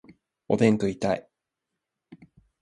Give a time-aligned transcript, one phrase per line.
[0.47, 1.29] おでん食いたい